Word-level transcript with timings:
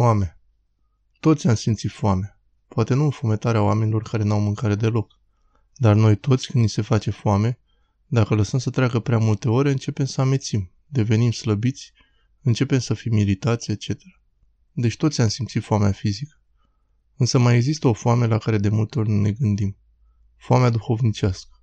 Foame. 0.00 0.38
Toți 1.18 1.48
am 1.48 1.54
simțit 1.54 1.90
foame. 1.90 2.38
Poate 2.68 2.94
nu 2.94 3.04
înfometarea 3.04 3.62
oamenilor 3.62 4.02
care 4.02 4.22
n-au 4.22 4.40
mâncare 4.40 4.74
deloc. 4.74 5.20
Dar 5.74 5.94
noi 5.94 6.16
toți, 6.16 6.46
când 6.46 6.62
ni 6.62 6.68
se 6.68 6.82
face 6.82 7.10
foame, 7.10 7.58
dacă 8.06 8.34
lăsăm 8.34 8.58
să 8.58 8.70
treacă 8.70 9.00
prea 9.00 9.18
multe 9.18 9.48
ore, 9.48 9.70
începem 9.70 10.04
să 10.04 10.20
amețim, 10.20 10.70
devenim 10.86 11.30
slăbiți, 11.30 11.92
începem 12.42 12.78
să 12.78 12.94
fim 12.94 13.16
iritați, 13.16 13.70
etc. 13.70 13.88
Deci 14.72 14.96
toți 14.96 15.20
am 15.20 15.28
simțit 15.28 15.62
foamea 15.62 15.92
fizică. 15.92 16.42
Însă 17.16 17.38
mai 17.38 17.56
există 17.56 17.88
o 17.88 17.92
foame 17.92 18.26
la 18.26 18.38
care 18.38 18.58
de 18.58 18.68
multe 18.68 18.98
ori 18.98 19.08
nu 19.08 19.20
ne 19.20 19.32
gândim. 19.32 19.76
Foamea 20.36 20.70
duhovnicească. 20.70 21.62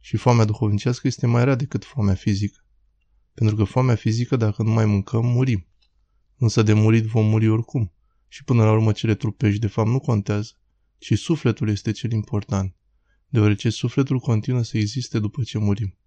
Și 0.00 0.16
foamea 0.16 0.44
duhovnicească 0.44 1.06
este 1.06 1.26
mai 1.26 1.44
rea 1.44 1.54
decât 1.54 1.84
foamea 1.84 2.14
fizică. 2.14 2.64
Pentru 3.34 3.56
că 3.56 3.64
foamea 3.64 3.94
fizică, 3.94 4.36
dacă 4.36 4.62
nu 4.62 4.70
mai 4.70 4.84
mâncăm, 4.84 5.26
murim. 5.26 5.66
Însă 6.38 6.62
de 6.62 6.72
murit 6.72 7.04
vom 7.04 7.26
muri 7.26 7.48
oricum. 7.48 7.92
Și 8.28 8.44
până 8.44 8.64
la 8.64 8.70
urmă 8.70 8.92
cele 8.92 9.14
trupești 9.14 9.60
de 9.60 9.66
fapt 9.66 9.88
nu 9.88 10.00
contează, 10.00 10.52
ci 10.98 11.18
sufletul 11.18 11.68
este 11.68 11.90
cel 11.92 12.12
important, 12.12 12.76
deoarece 13.28 13.70
sufletul 13.70 14.18
continuă 14.18 14.62
să 14.62 14.78
existe 14.78 15.18
după 15.18 15.42
ce 15.42 15.58
murim. 15.58 15.98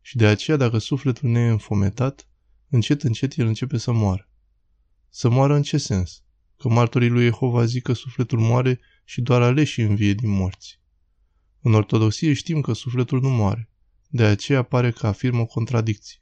Și 0.00 0.16
de 0.16 0.26
aceea, 0.26 0.56
dacă 0.56 0.78
sufletul 0.78 1.30
ne 1.30 1.40
e 1.40 1.48
înfometat, 1.48 2.28
încet, 2.68 3.02
încet 3.02 3.36
el 3.36 3.46
începe 3.46 3.76
să 3.78 3.92
moară. 3.92 4.28
Să 5.08 5.28
moară 5.28 5.54
în 5.54 5.62
ce 5.62 5.78
sens? 5.78 6.22
Că 6.58 6.68
martorii 6.68 7.08
lui 7.08 7.24
Jehova 7.24 7.64
zic 7.64 7.82
că 7.82 7.92
sufletul 7.92 8.38
moare 8.38 8.80
și 9.04 9.20
doar 9.20 9.42
aleși 9.42 9.80
învie 9.80 10.12
din 10.12 10.30
morți. 10.30 10.80
În 11.60 11.74
ortodoxie 11.74 12.32
știm 12.32 12.60
că 12.60 12.72
sufletul 12.72 13.20
nu 13.20 13.28
moare, 13.28 13.70
de 14.08 14.24
aceea 14.24 14.62
pare 14.62 14.90
că 14.90 15.06
afirmă 15.06 15.40
o 15.40 15.46
contradicție. 15.46 16.18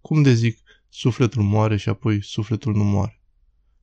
Cum 0.00 0.22
de 0.22 0.32
zic, 0.32 0.60
sufletul 0.98 1.42
moare 1.42 1.76
și 1.76 1.88
apoi 1.88 2.22
sufletul 2.22 2.74
nu 2.74 2.84
moare? 2.84 3.22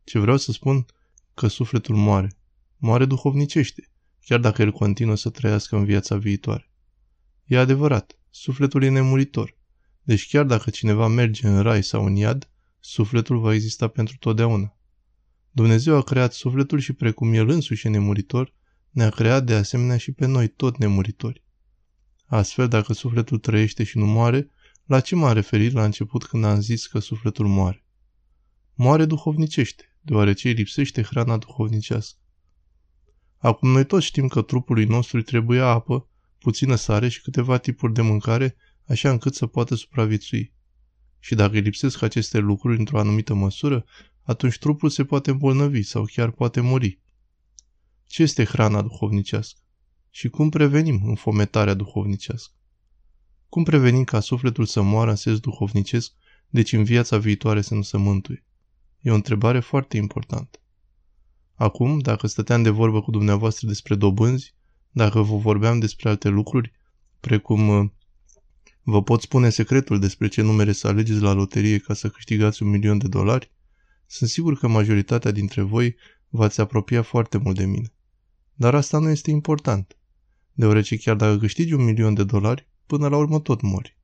Ce 0.03 0.20
vreau 0.20 0.38
să 0.38 0.52
spun 0.52 0.85
că 1.34 1.48
sufletul 1.48 1.95
moare. 1.95 2.38
Moare 2.77 3.05
duhovnicește, 3.05 3.92
chiar 4.25 4.39
dacă 4.39 4.61
el 4.61 4.72
continuă 4.72 5.16
să 5.16 5.30
trăiască 5.30 5.75
în 5.75 5.86
viața 5.86 6.17
viitoare. 6.17 6.72
E 7.45 7.58
adevărat, 7.58 8.19
sufletul 8.30 8.84
e 8.84 8.89
nemuritor. 8.89 9.58
Deci 10.02 10.28
chiar 10.28 10.45
dacă 10.45 10.69
cineva 10.69 11.08
merge 11.08 11.47
în 11.47 11.61
rai 11.61 11.84
sau 11.84 12.06
în 12.06 12.16
iad, 12.16 12.50
sufletul 12.80 13.39
va 13.39 13.53
exista 13.53 13.88
pentru 13.88 14.17
totdeauna. 14.17 14.78
Dumnezeu 15.52 15.95
a 15.95 16.02
creat 16.02 16.34
sufletul 16.34 16.80
și 16.80 16.94
precum 16.94 17.34
el 17.34 17.50
însuși 17.50 17.88
e 17.88 17.89
nemuritor, 17.89 18.53
ne-a 18.89 19.09
creat 19.09 19.45
de 19.45 19.53
asemenea 19.53 19.97
și 19.97 20.11
pe 20.11 20.25
noi 20.25 20.47
tot 20.47 20.78
nemuritori. 20.78 21.44
Astfel, 22.25 22.67
dacă 22.67 22.94
sufletul 22.94 23.38
trăiește 23.38 23.84
și 23.84 23.97
nu 23.97 24.06
moare, 24.06 24.52
la 24.86 25.00
ce 25.00 25.16
m-am 25.16 25.34
referit 25.34 25.72
la 25.72 25.84
început 25.84 26.26
când 26.26 26.44
am 26.44 26.59
zis 26.59 26.88
că 26.88 27.00
sufletul 27.00 27.48
moare? 27.48 27.86
Moare 28.73 29.06
duhovnicește, 29.06 29.98
deoarece 30.02 30.48
îi 30.48 30.53
lipsește 30.53 31.02
hrana 31.02 31.38
duhovnicească. 31.38 32.20
Acum 33.38 33.70
noi 33.70 33.86
toți 33.86 34.06
știm 34.06 34.28
că 34.28 34.42
trupului 34.42 34.86
nostru 34.86 35.17
îi 35.17 35.23
trebuie 35.23 35.59
apă, 35.59 36.08
puțină 36.40 36.75
sare 36.75 37.08
și 37.08 37.22
câteva 37.22 37.58
tipuri 37.58 37.94
de 37.94 38.02
mâncare, 38.02 38.56
așa 38.88 39.09
încât 39.09 39.36
să 39.36 39.48
poată 39.48 39.75
supraviețui. 39.75 40.53
Și 41.20 41.36
dacă 41.36 41.53
îi 41.53 41.62
lipsesc 41.62 42.02
aceste 42.02 42.38
lucruri 42.38 42.80
într-o 42.80 43.00
anumită 43.00 43.34
măsură, 43.34 43.86
atunci 44.22 44.58
trupul 44.58 44.90
se 44.90 45.06
poate 45.06 45.31
îmbolnăvi 45.31 45.84
sau 45.84 46.06
chiar 46.06 46.31
poate 46.31 46.62
muri. 46.62 47.00
Ce 48.06 48.22
este 48.22 48.44
hrana 48.44 48.81
duhovnicească? 48.81 49.59
Și 50.09 50.30
cum 50.30 50.50
prevenim 50.50 51.02
înfometarea 51.06 51.73
duhovnicească? 51.73 52.53
Cum 53.54 53.64
prevenim 53.64 54.04
ca 54.04 54.20
sufletul 54.20 54.66
să 54.66 54.82
moară 54.82 55.09
în 55.09 55.16
sens 55.16 55.40
duhovnicesc, 55.40 56.12
deci 56.50 56.73
în 56.73 56.84
viața 56.84 57.18
viitoare 57.18 57.62
să 57.62 57.73
nu 57.73 57.82
se 57.82 57.98
mântuie? 57.98 58.46
E 59.02 59.12
o 59.12 59.14
întrebare 59.14 59.59
foarte 59.59 59.98
importantă. 59.98 60.59
Acum, 61.54 62.00
dacă 62.00 62.28
stăteam 62.28 62.64
de 62.64 62.70
vorbă 62.70 63.02
cu 63.02 63.12
dumneavoastră 63.12 63.68
despre 63.68 63.96
dobânzi, 63.96 64.56
dacă 64.92 65.22
vă 65.22 65.36
vorbeam 65.36 65.80
despre 65.80 66.09
alte 66.09 66.30
lucruri, 66.30 66.72
precum 67.19 67.68
uh, 67.68 67.90
vă 68.81 69.03
pot 69.03 69.22
spune 69.22 69.50
secretul 69.50 70.00
despre 70.00 70.28
ce 70.28 70.42
numere 70.42 70.72
să 70.72 70.88
alegeți 70.88 71.22
la 71.22 71.34
loterie 71.34 71.78
ca 71.78 71.94
să 71.94 72.09
câștigați 72.09 72.63
un 72.63 72.69
milion 72.69 72.97
de 72.97 73.08
dolari, 73.08 73.52
sunt 74.06 74.30
sigur 74.30 74.58
că 74.58 74.68
majoritatea 74.68 75.31
dintre 75.31 75.62
voi 75.62 75.96
v-ați 76.30 76.62
apropia 76.62 77.02
foarte 77.02 77.38
mult 77.38 77.56
de 77.56 77.66
mine. 77.66 77.94
Dar 78.53 78.75
asta 78.75 79.00
nu 79.00 79.09
este 79.09 79.31
important, 79.31 79.97
deoarece 80.53 80.97
chiar 80.97 81.16
dacă 81.16 81.38
câștigi 81.38 81.74
un 81.74 81.84
milion 81.84 82.13
de 82.13 82.24
dolari, 82.24 82.72
până 82.85 83.07
la 83.07 83.17
urmă 83.17 83.39
tot 83.39 83.61
mori. 83.61 83.97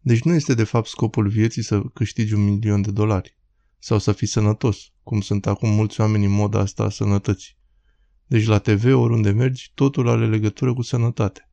Deci 0.00 0.22
nu 0.22 0.34
este 0.34 0.54
de 0.54 0.64
fapt 0.64 0.88
scopul 0.88 1.28
vieții 1.28 1.62
să 1.62 1.82
câștigi 1.82 2.34
un 2.34 2.44
milion 2.44 2.82
de 2.82 2.90
dolari 2.90 3.38
sau 3.78 3.98
să 3.98 4.12
fii 4.12 4.26
sănătos, 4.26 4.92
cum 5.02 5.20
sunt 5.20 5.46
acum 5.46 5.70
mulți 5.70 6.00
oameni 6.00 6.24
în 6.24 6.30
moda 6.30 6.60
asta 6.60 6.82
a 6.82 6.88
sănătății. 6.88 7.56
Deci 8.26 8.46
la 8.46 8.58
TV, 8.58 8.84
oriunde 8.84 9.30
mergi, 9.30 9.70
totul 9.74 10.08
are 10.08 10.26
legătură 10.26 10.74
cu 10.74 10.82
sănătate. 10.82 11.50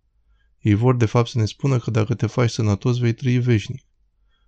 Ei 0.59 0.73
vor 0.73 0.95
de 0.95 1.05
fapt 1.05 1.29
să 1.29 1.37
ne 1.37 1.45
spună 1.45 1.79
că 1.79 1.91
dacă 1.91 2.15
te 2.15 2.27
faci 2.27 2.49
sănătos 2.49 2.97
vei 2.97 3.13
trăi 3.13 3.37
veșnic. 3.37 3.85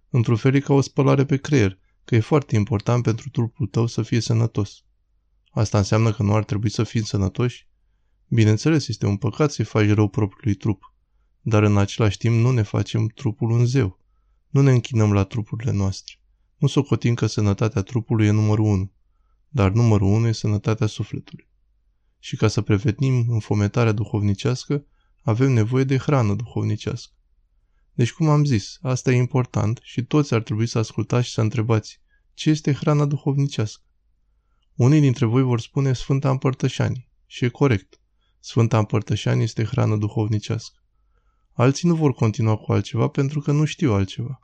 Într-un 0.09 0.35
fel 0.35 0.55
e 0.55 0.59
ca 0.59 0.73
o 0.73 0.81
spălare 0.81 1.25
pe 1.25 1.37
creier, 1.37 1.79
că 2.05 2.15
e 2.15 2.19
foarte 2.19 2.55
important 2.55 3.03
pentru 3.03 3.29
trupul 3.29 3.67
tău 3.67 3.85
să 3.85 4.01
fie 4.01 4.19
sănătos. 4.19 4.83
Asta 5.49 5.77
înseamnă 5.77 6.13
că 6.13 6.23
nu 6.23 6.35
ar 6.35 6.43
trebui 6.43 6.69
să 6.69 6.83
fim 6.83 7.03
sănătoși? 7.03 7.67
Bineînțeles, 8.27 8.87
este 8.87 9.05
un 9.05 9.17
păcat 9.17 9.51
să-i 9.51 9.65
faci 9.65 9.89
rău 9.89 10.07
propriului 10.07 10.55
trup, 10.55 10.92
dar 11.45 11.63
în 11.63 11.77
același 11.77 12.17
timp 12.17 12.35
nu 12.35 12.51
ne 12.51 12.61
facem 12.61 13.07
trupul 13.07 13.49
un 13.49 13.65
zeu. 13.65 13.99
Nu 14.49 14.61
ne 14.61 14.71
închinăm 14.71 15.13
la 15.13 15.23
trupurile 15.23 15.71
noastre. 15.71 16.13
Nu 16.57 16.67
socotim 16.67 17.13
că 17.13 17.25
sănătatea 17.25 17.81
trupului 17.81 18.25
e 18.25 18.31
numărul 18.31 18.65
1, 18.65 18.91
dar 19.49 19.71
numărul 19.71 20.07
1 20.07 20.27
e 20.27 20.31
sănătatea 20.31 20.87
sufletului. 20.87 21.47
Și 22.19 22.35
ca 22.35 22.47
să 22.47 22.61
prevenim 22.61 23.25
înfometarea 23.29 23.91
duhovnicească, 23.91 24.85
avem 25.21 25.51
nevoie 25.51 25.83
de 25.83 25.97
hrană 25.97 26.33
duhovnicească. 26.33 27.13
Deci, 27.93 28.11
cum 28.11 28.29
am 28.29 28.45
zis, 28.45 28.77
asta 28.81 29.11
e 29.11 29.15
important 29.15 29.79
și 29.83 30.03
toți 30.03 30.33
ar 30.33 30.41
trebui 30.41 30.65
să 30.65 30.77
ascultați 30.77 31.27
și 31.27 31.33
să 31.33 31.41
întrebați 31.41 32.01
ce 32.33 32.49
este 32.49 32.73
hrana 32.73 33.05
duhovnicească. 33.05 33.83
Unii 34.75 34.99
dintre 34.99 35.25
voi 35.25 35.41
vor 35.41 35.59
spune 35.59 35.93
Sfânta 35.93 36.29
Împărtășanie 36.29 37.09
și 37.25 37.45
e 37.45 37.49
corect. 37.49 37.99
Sfânta 38.39 38.77
Împărtășanie 38.77 39.43
este 39.43 39.63
hrană 39.63 39.97
duhovnicească. 39.97 40.82
Alții 41.53 41.87
nu 41.87 41.95
vor 41.95 42.13
continua 42.13 42.55
cu 42.55 42.71
altceva 42.71 43.07
pentru 43.07 43.39
că 43.39 43.51
nu 43.51 43.65
știu 43.65 43.93
altceva. 43.93 44.39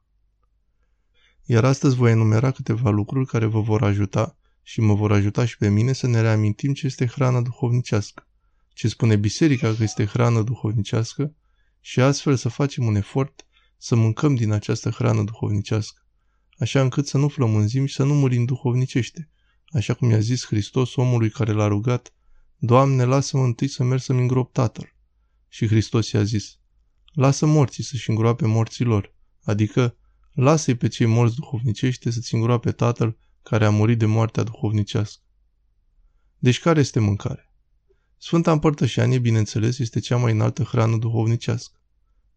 Iar 1.46 1.66
astăzi 1.66 1.96
voi 1.96 2.12
enumera 2.12 2.52
câteva 2.52 2.90
lucruri 2.90 3.26
care 3.26 3.46
vă 3.46 3.62
vor 3.62 3.84
ajuta 3.84 4.38
și 4.62 4.82
mă 4.82 4.94
vor 4.94 5.12
ajuta 5.12 5.46
și 5.46 5.58
pe 5.58 5.70
mine 5.70 5.94
să 5.94 6.08
ne 6.08 6.22
reamintim 6.22 6.74
ce 6.74 6.86
este 6.86 7.06
hrana 7.06 7.42
duhovnicească, 7.42 8.28
ce 8.74 8.88
spune 8.88 9.16
biserica 9.16 9.74
că 9.74 9.84
este 9.84 10.06
hrană 10.06 10.42
duhovnicească 10.42 11.36
și 11.80 12.02
astfel 12.02 12.36
să 12.36 12.50
facem 12.50 12.86
un 12.86 12.96
efort 12.96 13.46
să 13.78 13.96
mâncăm 13.96 14.36
din 14.36 14.52
această 14.52 14.90
hrană 14.90 15.24
duhovnicească, 15.24 16.06
așa 16.58 16.82
încât 16.82 17.08
să 17.08 17.18
nu 17.18 17.28
flămânzim 17.28 17.86
și 17.86 17.96
să 17.96 18.04
nu 18.04 18.14
murim 18.14 18.46
duhovnicește, 18.46 19.30
așa 19.68 19.94
cum 19.94 20.10
i-a 20.10 20.20
zis 20.20 20.46
Hristos 20.46 20.96
omului 20.96 21.30
care 21.30 21.52
l-a 21.52 21.68
rugat, 21.68 22.14
Doamne, 22.58 23.04
lasă-mă 23.04 23.44
întâi 23.44 23.68
să 23.68 23.84
merg 23.84 24.02
să-mi 24.02 24.22
îngrop 24.22 24.54
tatăl. 24.54 24.96
Și 25.48 25.68
Hristos 25.68 26.12
i-a 26.12 26.24
zis, 26.24 26.59
lasă 27.12 27.46
morții 27.46 27.84
să-și 27.84 28.10
îngroape 28.10 28.46
morții 28.46 28.86
lor, 28.86 29.14
adică 29.44 29.96
lasă-i 30.32 30.76
pe 30.76 30.88
cei 30.88 31.06
morți 31.06 31.36
duhovnicește 31.36 32.12
să-ți 32.12 32.34
îngroape 32.34 32.72
tatăl 32.72 33.18
care 33.44 33.66
a 33.66 33.70
murit 33.70 33.98
de 33.98 34.06
moartea 34.06 34.44
duhovnicească. 34.44 35.24
Deci 36.38 36.60
care 36.60 36.80
este 36.80 37.00
mâncarea? 37.00 37.54
Sfânta 38.18 38.52
Împărtășanie, 38.52 39.20
bineînțeles, 39.20 39.78
este 39.80 40.00
cea 40.00 40.18
mai 40.18 40.32
înaltă 40.32 40.64
hrană 40.64 40.98
duhovnicească. 40.98 41.80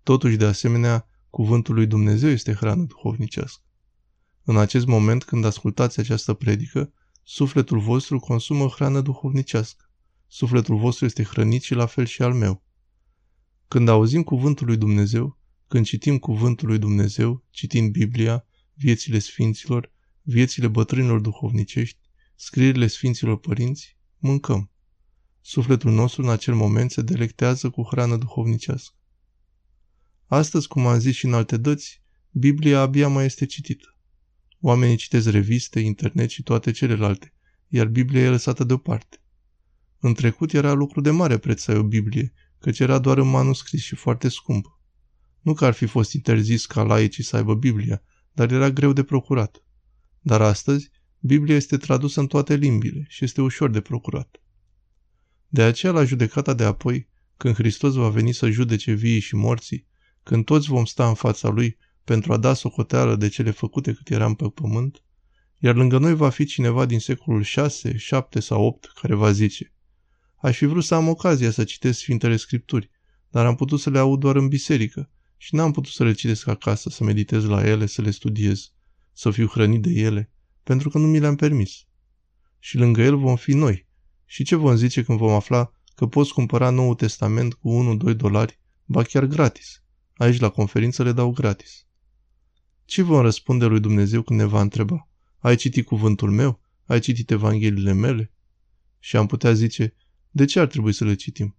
Totuși, 0.02 0.36
de 0.36 0.44
asemenea, 0.44 1.08
cuvântul 1.30 1.74
lui 1.74 1.86
Dumnezeu 1.86 2.30
este 2.30 2.52
hrană 2.52 2.82
duhovnicească. 2.82 3.62
În 4.44 4.56
acest 4.56 4.86
moment, 4.86 5.24
când 5.24 5.44
ascultați 5.44 6.00
această 6.00 6.34
predică, 6.34 6.92
sufletul 7.22 7.78
vostru 7.78 8.18
consumă 8.18 8.66
hrană 8.66 9.00
duhovnicească. 9.00 9.90
Sufletul 10.26 10.76
vostru 10.76 11.04
este 11.04 11.22
hrănit 11.22 11.62
și 11.62 11.75
la 11.75 11.86
fel 11.86 12.04
și 12.04 12.22
al 12.22 12.34
meu. 12.34 12.62
Când 13.72 13.88
auzim 13.88 14.22
cuvântul 14.22 14.66
lui 14.66 14.76
Dumnezeu, 14.76 15.38
când 15.69 15.84
citim 15.84 16.19
cuvântul 16.19 16.69
lui 16.69 16.78
Dumnezeu, 16.78 17.44
citind 17.50 17.90
Biblia, 17.90 18.46
viețile 18.74 19.19
sfinților, 19.19 19.92
viețile 20.22 20.69
bătrânilor 20.69 21.20
duhovnicești, 21.20 21.98
scrierile 22.34 22.86
sfinților 22.86 23.38
părinți, 23.38 23.98
mâncăm. 24.19 24.70
Sufletul 25.40 25.92
nostru 25.92 26.22
în 26.22 26.28
acel 26.28 26.54
moment 26.54 26.90
se 26.90 27.02
delectează 27.02 27.70
cu 27.70 27.82
hrană 27.82 28.16
duhovnicească. 28.16 28.94
Astăzi, 30.26 30.68
cum 30.68 30.86
am 30.86 30.98
zis 30.98 31.14
și 31.14 31.25
în 31.25 31.34
alte 31.34 31.56
dăți, 31.56 32.02
Biblia 32.30 32.80
abia 32.80 33.08
mai 33.08 33.25
este 33.25 33.46
citită. 33.46 33.96
Oamenii 34.60 34.96
citesc 34.96 35.28
reviste, 35.28 35.80
internet 35.80 36.30
și 36.30 36.42
toate 36.42 36.70
celelalte, 36.70 37.32
iar 37.68 37.86
Biblia 37.86 38.22
e 38.22 38.28
lăsată 38.28 38.64
deoparte. 38.64 39.20
În 39.98 40.14
trecut 40.14 40.52
era 40.52 40.72
lucru 40.72 41.00
de 41.00 41.10
mare 41.10 41.38
preț 41.38 41.60
să 41.60 41.70
ai 41.70 41.76
o 41.76 41.82
Biblie, 41.82 42.32
căci 42.62 42.79
era 42.79 42.99
doar 42.99 43.19
în 43.19 43.29
manuscris 43.29 43.82
și 43.82 43.94
foarte 43.94 44.29
scumpă. 44.29 44.81
Nu 45.41 45.55
că 45.55 45.64
ar 45.64 45.73
fi 45.73 45.87
fost 45.87 46.12
interzis 46.12 46.67
ca 46.67 46.82
laicii 46.82 47.25
să 47.25 47.37
aibă 47.37 47.55
Biblia, 47.55 48.03
dar 48.32 48.53
era 48.53 48.70
greu 48.70 48.93
de 48.93 49.03
procurat. 49.03 49.64
Dar 50.20 50.43
astăzi, 50.43 50.91
Biblia 51.19 51.56
este 51.56 51.76
tradusă 51.76 52.20
în 52.20 52.26
toate 52.26 52.55
limbile 52.55 53.05
și 53.09 53.25
este 53.25 53.41
ușor 53.41 53.70
de 53.70 53.81
procurat. 53.81 54.43
De 55.49 55.62
aceea, 55.62 55.93
la 55.93 56.05
judecata 56.05 56.55
de 56.55 56.64
apoi, 56.64 57.09
când 57.37 57.55
Hristos 57.55 57.94
va 57.94 58.09
veni 58.09 58.32
să 58.32 58.50
judece 58.50 58.93
viii 58.93 59.20
și 59.20 59.35
morții, 59.35 59.87
când 60.23 60.44
toți 60.44 60.69
vom 60.69 60.85
sta 60.85 61.09
în 61.09 61.14
fața 61.14 61.49
Lui 61.49 61.76
pentru 62.05 62.32
a 62.32 62.37
da 62.37 62.55
socoteală 62.55 63.17
de 63.17 63.29
cele 63.29 63.50
făcute 63.50 63.93
cât 63.93 64.11
eram 64.11 64.35
pe 64.35 64.49
pământ, 64.49 65.03
iar 65.59 65.75
lângă 65.75 65.99
noi 65.99 66.14
va 66.14 66.29
fi 66.29 66.44
cineva 66.44 66.87
din 66.87 66.99
secolul 66.99 67.43
6, 67.43 67.97
7 67.97 68.41
sau 68.41 68.64
8 68.64 68.93
care 69.00 69.14
va 69.14 69.32
zice 69.32 69.71
Aș 70.42 70.56
fi 70.56 70.64
vrut 70.64 70.84
să 70.84 70.94
am 70.94 71.08
ocazia 71.08 71.50
să 71.50 71.64
citesc 71.64 71.98
Sfintele 71.98 72.36
Scripturi, 72.36 72.90
dar 73.30 73.46
am 73.46 73.54
putut 73.54 73.80
să 73.80 73.90
le 73.90 73.98
aud 73.98 74.20
doar 74.20 74.36
în 74.36 74.48
biserică 74.48 75.10
și 75.36 75.54
n-am 75.54 75.72
putut 75.72 75.92
să 75.92 76.04
le 76.04 76.12
citesc 76.12 76.46
acasă, 76.46 76.88
să 76.88 77.04
meditez 77.04 77.44
la 77.44 77.66
ele, 77.66 77.86
să 77.86 78.02
le 78.02 78.10
studiez, 78.10 78.72
să 79.12 79.30
fiu 79.30 79.46
hrănit 79.46 79.82
de 79.82 79.90
ele, 79.90 80.30
pentru 80.62 80.88
că 80.88 80.98
nu 80.98 81.06
mi 81.06 81.18
le-am 81.18 81.36
permis. 81.36 81.86
Și 82.58 82.76
lângă 82.76 83.02
el 83.02 83.16
vom 83.16 83.36
fi 83.36 83.52
noi. 83.52 83.86
Și 84.24 84.44
ce 84.44 84.56
vom 84.56 84.74
zice 84.76 85.02
când 85.02 85.18
vom 85.18 85.30
afla 85.30 85.72
că 85.94 86.06
poți 86.06 86.32
cumpăra 86.32 86.70
Noul 86.70 86.94
Testament 86.94 87.54
cu 87.54 87.98
1-2 88.12 88.16
dolari, 88.16 88.58
ba 88.84 89.02
chiar 89.02 89.24
gratis. 89.24 89.82
Aici 90.14 90.40
la 90.40 90.48
conferință 90.48 91.02
le 91.02 91.12
dau 91.12 91.30
gratis. 91.30 91.86
Ce 92.84 93.02
vom 93.02 93.20
răspunde 93.20 93.64
lui 93.64 93.80
Dumnezeu 93.80 94.22
când 94.22 94.40
ne 94.40 94.46
va 94.46 94.60
întreba? 94.60 95.08
Ai 95.38 95.56
citit 95.56 95.86
cuvântul 95.86 96.30
meu? 96.30 96.60
Ai 96.84 97.00
citit 97.00 97.30
Evangheliile 97.30 97.92
mele? 97.92 98.32
Și 98.98 99.16
am 99.16 99.26
putea 99.26 99.52
zice, 99.52 99.94
de 100.34 100.44
ce 100.44 100.61
ar 100.61 100.67
trebui 100.67 100.93
să 100.93 101.05
le 101.05 101.14
citim? 101.14 101.56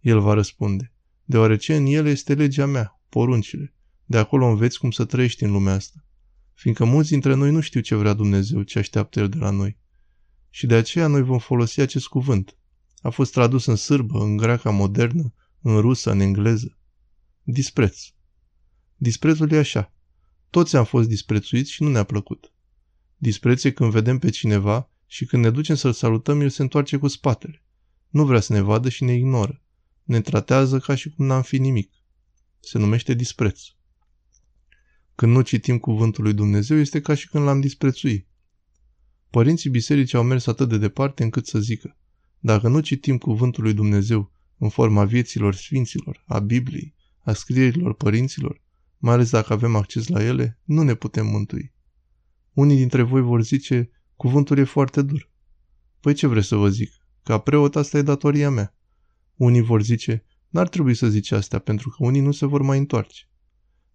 El 0.00 0.20
va 0.20 0.34
răspunde, 0.34 0.92
deoarece 1.24 1.76
în 1.76 1.86
ele 1.86 2.10
este 2.10 2.34
legea 2.34 2.66
mea, 2.66 3.00
poruncile. 3.08 3.74
De 4.04 4.18
acolo 4.18 4.46
înveți 4.46 4.78
cum 4.78 4.90
să 4.90 5.04
trăiești 5.04 5.44
în 5.44 5.50
lumea 5.50 5.74
asta. 5.74 6.04
Fiindcă 6.54 6.84
mulți 6.84 7.10
dintre 7.10 7.34
noi 7.34 7.50
nu 7.50 7.60
știu 7.60 7.80
ce 7.80 7.94
vrea 7.94 8.12
Dumnezeu, 8.12 8.62
ce 8.62 8.78
așteaptă 8.78 9.20
El 9.20 9.28
de 9.28 9.38
la 9.38 9.50
noi. 9.50 9.78
Și 10.50 10.66
de 10.66 10.74
aceea 10.74 11.06
noi 11.06 11.22
vom 11.22 11.38
folosi 11.38 11.80
acest 11.80 12.06
cuvânt. 12.06 12.56
A 13.00 13.10
fost 13.10 13.32
tradus 13.32 13.66
în 13.66 13.76
sârbă, 13.76 14.18
în 14.18 14.36
greaca 14.36 14.70
modernă, 14.70 15.34
în 15.60 15.80
rusă, 15.80 16.10
în 16.10 16.20
engleză. 16.20 16.78
Dispreț. 17.42 18.00
Disprețul 18.96 19.52
e 19.52 19.58
așa. 19.58 19.92
Toți 20.50 20.76
am 20.76 20.84
fost 20.84 21.08
disprețuiți 21.08 21.72
și 21.72 21.82
nu 21.82 21.88
ne-a 21.88 22.04
plăcut. 22.04 22.52
Dispreț 23.16 23.64
e 23.64 23.70
când 23.70 23.90
vedem 23.90 24.18
pe 24.18 24.30
cineva 24.30 24.90
și 25.06 25.24
când 25.24 25.44
ne 25.44 25.50
ducem 25.50 25.74
să-l 25.74 25.92
salutăm, 25.92 26.40
el 26.40 26.48
se 26.48 26.62
întoarce 26.62 26.96
cu 26.96 27.08
spatele. 27.08 27.62
Nu 28.08 28.24
vrea 28.24 28.40
să 28.40 28.52
ne 28.52 28.60
vadă 28.60 28.88
și 28.88 29.04
ne 29.04 29.14
ignoră. 29.14 29.62
Ne 30.02 30.20
tratează 30.20 30.78
ca 30.78 30.94
și 30.94 31.10
cum 31.10 31.26
n-am 31.26 31.42
fi 31.42 31.58
nimic. 31.58 31.92
Se 32.60 32.78
numește 32.78 33.14
dispreț. 33.14 33.60
Când 35.14 35.32
nu 35.32 35.40
citim 35.40 35.78
cuvântul 35.78 36.22
lui 36.24 36.34
Dumnezeu, 36.34 36.76
este 36.76 37.00
ca 37.00 37.14
și 37.14 37.28
când 37.28 37.44
l-am 37.44 37.60
disprețuit. 37.60 38.26
Părinții 39.30 39.70
bisericii 39.70 40.18
au 40.18 40.24
mers 40.24 40.46
atât 40.46 40.68
de 40.68 40.78
departe 40.78 41.22
încât 41.22 41.46
să 41.46 41.58
zică, 41.58 41.96
dacă 42.38 42.68
nu 42.68 42.80
citim 42.80 43.18
cuvântul 43.18 43.62
lui 43.62 43.74
Dumnezeu 43.74 44.32
în 44.58 44.68
forma 44.68 45.04
vieților 45.04 45.54
sfinților, 45.54 46.24
a 46.26 46.38
Bibliei, 46.38 46.94
a 47.18 47.32
scrierilor 47.32 47.94
părinților, 47.94 48.60
mai 48.98 49.14
ales 49.14 49.30
dacă 49.30 49.52
avem 49.52 49.76
acces 49.76 50.06
la 50.06 50.24
ele, 50.24 50.60
nu 50.64 50.82
ne 50.82 50.94
putem 50.94 51.26
mântui. 51.26 51.72
Unii 52.52 52.76
dintre 52.76 53.02
voi 53.02 53.20
vor 53.20 53.42
zice, 53.42 53.90
cuvântul 54.16 54.58
e 54.58 54.64
foarte 54.64 55.02
dur. 55.02 55.30
Păi 56.00 56.14
ce 56.14 56.26
vreți 56.26 56.46
să 56.46 56.56
vă 56.56 56.68
zic? 56.68 56.92
Ca 57.28 57.38
preot 57.38 57.76
asta 57.76 57.98
e 57.98 58.02
datoria 58.02 58.50
mea. 58.50 58.74
Unii 59.36 59.60
vor 59.60 59.82
zice, 59.82 60.24
n-ar 60.48 60.68
trebui 60.68 60.94
să 60.94 61.08
zici 61.08 61.30
astea 61.30 61.58
pentru 61.58 61.88
că 61.88 61.96
unii 61.98 62.20
nu 62.20 62.32
se 62.32 62.46
vor 62.46 62.62
mai 62.62 62.78
întoarce. 62.78 63.28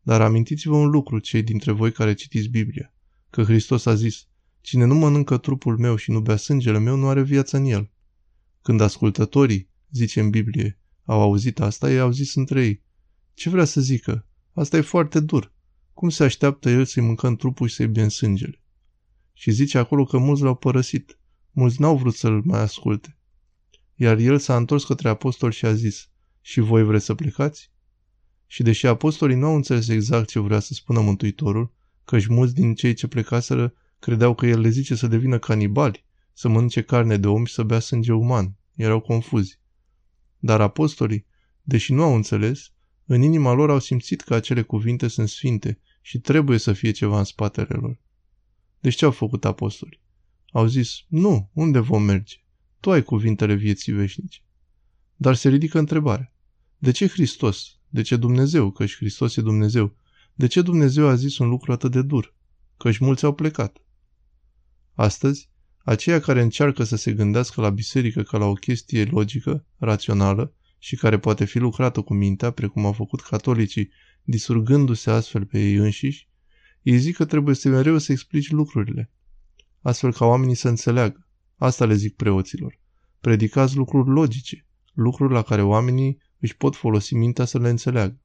Dar 0.01 0.21
amintiți-vă 0.21 0.75
un 0.75 0.89
lucru, 0.89 1.19
cei 1.19 1.43
dintre 1.43 1.71
voi 1.71 1.91
care 1.91 2.13
citiți 2.13 2.47
Biblia, 2.47 2.93
că 3.29 3.43
Hristos 3.43 3.85
a 3.85 3.95
zis, 3.95 4.27
cine 4.61 4.85
nu 4.85 4.95
mănâncă 4.95 5.37
trupul 5.37 5.77
meu 5.77 5.95
și 5.95 6.11
nu 6.11 6.19
bea 6.21 6.35
sângele 6.35 6.79
meu, 6.79 6.95
nu 6.95 7.07
are 7.07 7.21
viață 7.21 7.57
în 7.57 7.65
el. 7.65 7.91
Când 8.61 8.81
ascultătorii, 8.81 9.69
zice 9.91 10.19
în 10.19 10.29
Biblie, 10.29 10.79
au 11.03 11.21
auzit 11.21 11.59
asta, 11.59 11.91
ei 11.91 11.99
au 11.99 12.11
zis 12.11 12.35
între 12.35 12.65
ei, 12.65 12.83
ce 13.33 13.49
vrea 13.49 13.65
să 13.65 13.81
zică? 13.81 14.27
Asta 14.51 14.77
e 14.77 14.81
foarte 14.81 15.19
dur. 15.19 15.53
Cum 15.93 16.09
se 16.09 16.23
așteaptă 16.23 16.69
el 16.69 16.85
să-i 16.85 17.03
mâncăm 17.03 17.35
trupul 17.35 17.67
și 17.67 17.75
să-i 17.75 17.87
bem 17.87 18.09
sângele? 18.09 18.61
Și 19.33 19.51
zice 19.51 19.77
acolo 19.77 20.03
că 20.03 20.17
mulți 20.17 20.41
l-au 20.41 20.55
părăsit. 20.55 21.17
Mulți 21.51 21.81
n-au 21.81 21.97
vrut 21.97 22.13
să-l 22.13 22.41
mai 22.45 22.59
asculte. 22.59 23.17
Iar 24.03 24.17
el 24.17 24.39
s-a 24.39 24.55
întors 24.55 24.83
către 24.83 25.09
apostol 25.09 25.51
și 25.51 25.65
a 25.65 25.73
zis, 25.73 26.09
și 26.41 26.59
voi 26.59 26.83
vreți 26.83 27.05
să 27.05 27.15
plecați? 27.15 27.71
Și 28.47 28.63
deși 28.63 28.87
apostolii 28.87 29.35
nu 29.35 29.45
au 29.45 29.55
înțeles 29.55 29.87
exact 29.87 30.27
ce 30.29 30.39
vrea 30.39 30.59
să 30.59 30.73
spună 30.73 30.99
Mântuitorul, 30.99 31.73
căci 32.05 32.25
mulți 32.25 32.53
din 32.53 32.75
cei 32.75 32.93
ce 32.93 33.07
plecaseră 33.07 33.73
credeau 33.99 34.35
că 34.35 34.45
el 34.45 34.59
le 34.59 34.69
zice 34.69 34.95
să 34.95 35.07
devină 35.07 35.39
canibali, 35.39 36.05
să 36.33 36.47
mănânce 36.47 36.81
carne 36.81 37.17
de 37.17 37.27
om 37.27 37.45
și 37.45 37.53
să 37.53 37.63
bea 37.63 37.79
sânge 37.79 38.13
uman. 38.13 38.55
Erau 38.75 38.99
confuzi. 38.99 39.59
Dar 40.39 40.61
apostolii, 40.61 41.25
deși 41.61 41.93
nu 41.93 42.03
au 42.03 42.15
înțeles, 42.15 42.71
în 43.05 43.21
inima 43.21 43.53
lor 43.53 43.69
au 43.69 43.79
simțit 43.79 44.21
că 44.21 44.33
acele 44.33 44.61
cuvinte 44.61 45.07
sunt 45.07 45.29
sfinte 45.29 45.79
și 46.01 46.19
trebuie 46.19 46.57
să 46.57 46.73
fie 46.73 46.91
ceva 46.91 47.17
în 47.17 47.23
spatele 47.23 47.77
lor. 47.81 47.99
Deci 48.79 48.95
ce 48.95 49.05
au 49.05 49.11
făcut 49.11 49.45
apostolii? 49.45 50.01
Au 50.51 50.65
zis, 50.65 50.97
nu, 51.07 51.49
unde 51.53 51.79
vom 51.79 52.03
merge? 52.03 52.42
Tu 52.83 52.91
ai 52.91 53.03
cuvintele 53.03 53.53
vieții 53.53 53.93
veșnice. 53.93 54.39
Dar 55.15 55.35
se 55.35 55.49
ridică 55.49 55.79
întrebarea. 55.79 56.33
De 56.77 56.91
ce 56.91 57.07
Hristos? 57.07 57.79
De 57.89 58.01
ce 58.01 58.15
Dumnezeu? 58.15 58.71
Căci 58.71 58.95
Hristos 58.95 59.35
e 59.35 59.41
Dumnezeu. 59.41 59.95
De 60.33 60.47
ce 60.47 60.61
Dumnezeu 60.61 61.07
a 61.07 61.15
zis 61.15 61.37
un 61.37 61.49
lucru 61.49 61.71
atât 61.71 61.91
de 61.91 62.01
dur? 62.01 62.35
Căci 62.77 62.97
mulți 62.97 63.25
au 63.25 63.33
plecat. 63.33 63.77
Astăzi, 64.93 65.49
aceia 65.83 66.19
care 66.19 66.41
încearcă 66.41 66.83
să 66.83 66.95
se 66.95 67.13
gândească 67.13 67.61
la 67.61 67.69
biserică 67.69 68.21
ca 68.23 68.37
la 68.37 68.45
o 68.45 68.53
chestie 68.53 69.03
logică, 69.03 69.65
rațională 69.77 70.53
și 70.77 70.95
care 70.95 71.19
poate 71.19 71.45
fi 71.45 71.59
lucrată 71.59 72.01
cu 72.01 72.13
mintea, 72.13 72.51
precum 72.51 72.85
au 72.85 72.93
făcut 72.93 73.21
catolicii, 73.21 73.89
disurgându-se 74.23 75.09
astfel 75.09 75.45
pe 75.45 75.59
ei 75.59 75.75
înșiși, 75.75 76.29
ei 76.81 76.97
zic 76.97 77.15
că 77.15 77.25
trebuie 77.25 77.55
să 77.55 77.69
mereu 77.69 77.97
să 77.97 78.11
explici 78.11 78.51
lucrurile, 78.51 79.11
astfel 79.81 80.13
ca 80.13 80.25
oamenii 80.25 80.55
să 80.55 80.67
înțeleagă. 80.67 81.27
Asta 81.63 81.85
le 81.85 81.93
zic 81.93 82.15
preoților. 82.15 82.79
Predicați 83.21 83.75
lucruri 83.75 84.09
logice, 84.09 84.65
lucruri 84.93 85.33
la 85.33 85.41
care 85.41 85.61
oamenii 85.61 86.21
își 86.39 86.57
pot 86.57 86.75
folosi 86.75 87.15
mintea 87.15 87.45
să 87.45 87.59
le 87.59 87.69
înțeleagă. 87.69 88.19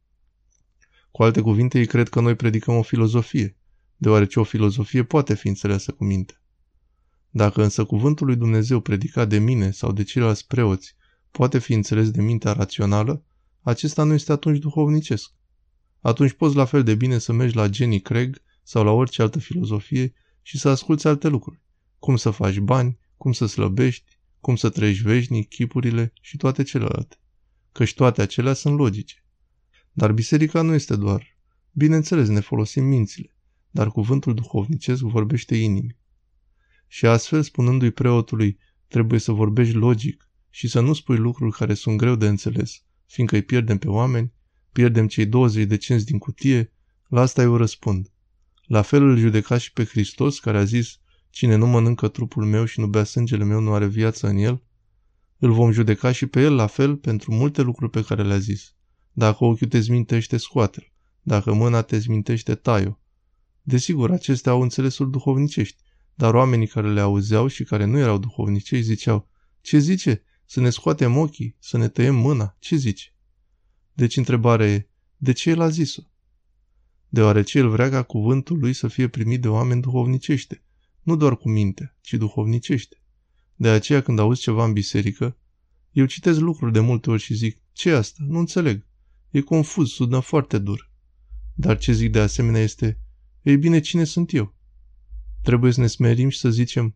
Cu 1.10 1.22
alte 1.22 1.40
cuvinte, 1.40 1.78
ei 1.78 1.86
cred 1.86 2.08
că 2.08 2.20
noi 2.20 2.34
predicăm 2.34 2.76
o 2.76 2.82
filozofie, 2.82 3.56
deoarece 3.96 4.40
o 4.40 4.42
filozofie 4.42 5.02
poate 5.04 5.34
fi 5.34 5.48
înțeleasă 5.48 5.92
cu 5.92 6.04
minte. 6.04 6.40
Dacă 7.30 7.62
însă 7.62 7.84
cuvântul 7.84 8.26
lui 8.26 8.36
Dumnezeu 8.36 8.80
predicat 8.80 9.28
de 9.28 9.38
mine 9.38 9.70
sau 9.70 9.92
de 9.92 10.02
ceilalți 10.02 10.46
preoți 10.46 10.96
poate 11.30 11.58
fi 11.58 11.72
înțeles 11.72 12.10
de 12.10 12.22
mintea 12.22 12.52
rațională, 12.52 13.24
acesta 13.60 14.02
nu 14.02 14.12
este 14.12 14.32
atunci 14.32 14.58
duhovnicesc. 14.58 15.30
Atunci 16.00 16.32
poți 16.32 16.56
la 16.56 16.64
fel 16.64 16.82
de 16.82 16.94
bine 16.94 17.18
să 17.18 17.32
mergi 17.32 17.56
la 17.56 17.70
Jenny 17.70 18.00
Craig 18.00 18.42
sau 18.62 18.84
la 18.84 18.90
orice 18.90 19.22
altă 19.22 19.38
filozofie 19.38 20.14
și 20.42 20.58
să 20.58 20.68
asculți 20.68 21.06
alte 21.06 21.28
lucruri. 21.28 21.60
Cum 21.98 22.16
să 22.16 22.30
faci 22.30 22.58
bani, 22.58 22.98
cum 23.18 23.32
să 23.32 23.46
slăbești, 23.46 24.18
cum 24.40 24.56
să 24.56 24.68
trăiești 24.68 25.02
veșnic, 25.02 25.48
chipurile 25.48 26.12
și 26.20 26.36
toate 26.36 26.62
celelalte. 26.62 27.16
Căci 27.72 27.94
toate 27.94 28.22
acelea 28.22 28.52
sunt 28.52 28.76
logice. 28.76 29.24
Dar 29.92 30.12
biserica 30.12 30.62
nu 30.62 30.74
este 30.74 30.96
doar. 30.96 31.36
Bineînțeles, 31.72 32.28
ne 32.28 32.40
folosim 32.40 32.84
mințile, 32.84 33.36
dar 33.70 33.88
cuvântul 33.88 34.34
duhovnicesc 34.34 35.02
vorbește 35.02 35.56
inimii. 35.56 35.96
Și 36.86 37.06
astfel, 37.06 37.42
spunându-i 37.42 37.90
preotului, 37.90 38.58
trebuie 38.88 39.20
să 39.20 39.32
vorbești 39.32 39.74
logic 39.74 40.30
și 40.50 40.68
să 40.68 40.80
nu 40.80 40.92
spui 40.92 41.16
lucruri 41.16 41.56
care 41.56 41.74
sunt 41.74 41.96
greu 41.96 42.16
de 42.16 42.26
înțeles, 42.26 42.82
fiindcă 43.06 43.36
îi 43.36 43.42
pierdem 43.42 43.78
pe 43.78 43.88
oameni, 43.88 44.32
pierdem 44.72 45.06
cei 45.06 45.26
20 45.26 45.66
de 45.66 45.76
cenți 45.76 46.04
din 46.04 46.18
cutie, 46.18 46.72
la 47.08 47.20
asta 47.20 47.42
eu 47.42 47.56
răspund. 47.56 48.12
La 48.64 48.82
fel 48.82 49.02
îl 49.02 49.16
judeca 49.16 49.58
și 49.58 49.72
pe 49.72 49.84
Hristos, 49.84 50.38
care 50.38 50.58
a 50.58 50.64
zis, 50.64 51.00
cine 51.30 51.54
nu 51.54 51.66
mănâncă 51.66 52.08
trupul 52.08 52.44
meu 52.44 52.64
și 52.64 52.80
nu 52.80 52.86
bea 52.86 53.04
sângele 53.04 53.44
meu 53.44 53.60
nu 53.60 53.72
are 53.72 53.86
viață 53.86 54.26
în 54.26 54.36
el? 54.36 54.62
Îl 55.38 55.52
vom 55.52 55.70
judeca 55.70 56.12
și 56.12 56.26
pe 56.26 56.40
el 56.40 56.54
la 56.54 56.66
fel 56.66 56.96
pentru 56.96 57.34
multe 57.34 57.62
lucruri 57.62 57.90
pe 57.90 58.02
care 58.02 58.22
le-a 58.22 58.38
zis. 58.38 58.74
Dacă 59.12 59.44
ochiul 59.44 59.68
te 59.68 59.80
zmintește, 59.80 60.36
scoate-l. 60.36 60.92
Dacă 61.22 61.52
mâna 61.52 61.82
te 61.82 61.98
zmintește, 61.98 62.54
tai-o. 62.54 62.98
Desigur, 63.62 64.10
acestea 64.10 64.52
au 64.52 64.62
înțelesul 64.62 65.10
duhovnicești, 65.10 65.82
dar 66.14 66.34
oamenii 66.34 66.66
care 66.66 66.92
le 66.92 67.00
auzeau 67.00 67.46
și 67.46 67.64
care 67.64 67.84
nu 67.84 67.98
erau 67.98 68.18
duhovnicești 68.18 68.84
ziceau, 68.84 69.28
ce 69.60 69.78
zice? 69.78 70.22
Să 70.44 70.60
ne 70.60 70.70
scoatem 70.70 71.16
ochii, 71.16 71.56
să 71.58 71.76
ne 71.76 71.88
tăiem 71.88 72.14
mâna, 72.14 72.56
ce 72.58 72.76
zice? 72.76 73.14
Deci 73.92 74.16
întrebarea 74.16 74.72
e, 74.72 74.88
de 75.16 75.32
ce 75.32 75.50
el 75.50 75.60
a 75.60 75.68
zis-o? 75.68 76.02
Deoarece 77.08 77.58
el 77.58 77.68
vrea 77.68 77.90
ca 77.90 78.02
cuvântul 78.02 78.58
lui 78.58 78.72
să 78.72 78.88
fie 78.88 79.08
primit 79.08 79.40
de 79.40 79.48
oameni 79.48 79.80
duhovnicește, 79.80 80.62
nu 81.08 81.16
doar 81.16 81.36
cu 81.36 81.48
minte, 81.48 81.96
ci 82.00 82.14
duhovnicește. 82.14 83.02
De 83.54 83.68
aceea 83.68 84.00
când 84.02 84.18
auzi 84.18 84.40
ceva 84.40 84.64
în 84.64 84.72
biserică, 84.72 85.36
eu 85.90 86.06
citesc 86.06 86.40
lucruri 86.40 86.72
de 86.72 86.80
multe 86.80 87.10
ori 87.10 87.22
și 87.22 87.34
zic, 87.34 87.58
ce 87.72 87.92
asta? 87.92 88.24
Nu 88.26 88.38
înțeleg. 88.38 88.86
E 89.30 89.40
confuz, 89.40 89.88
sună 89.90 90.20
foarte 90.20 90.58
dur. 90.58 90.90
Dar 91.54 91.78
ce 91.78 91.92
zic 91.92 92.12
de 92.12 92.20
asemenea 92.20 92.60
este, 92.60 93.00
ei 93.42 93.56
bine, 93.56 93.80
cine 93.80 94.04
sunt 94.04 94.32
eu? 94.34 94.54
Trebuie 95.42 95.72
să 95.72 95.80
ne 95.80 95.86
smerim 95.86 96.28
și 96.28 96.38
să 96.38 96.50
zicem, 96.50 96.94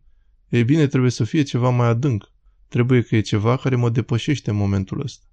ei 0.49 0.63
bine, 0.63 0.87
trebuie 0.87 1.11
să 1.11 1.23
fie 1.23 1.41
ceva 1.43 1.69
mai 1.69 1.87
adânc. 1.87 2.31
Trebuie 2.67 3.01
că 3.01 3.15
e 3.15 3.21
ceva 3.21 3.57
care 3.57 3.75
mă 3.75 3.89
depășește 3.89 4.49
în 4.49 4.55
momentul 4.55 5.01
ăsta. 5.01 5.25